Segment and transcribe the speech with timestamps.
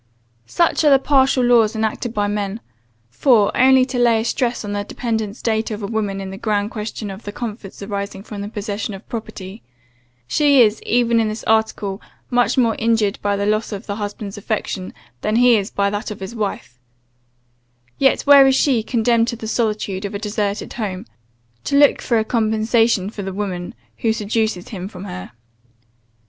[0.47, 2.59] "Such are the partial laws enacted by men;
[3.11, 6.39] for, only to lay a stress on the dependent state of a woman in the
[6.39, 9.61] grand question of the comforts arising from the possession of property,
[10.27, 12.01] she is [even in this article]
[12.31, 14.91] much more injured by the loss of the husband's affection,
[15.21, 16.79] than he by that of his wife;
[17.99, 21.05] yet where is she, condemned to the solitude of a deserted home,
[21.63, 25.31] to look for a compensation from the woman, who seduces him from her?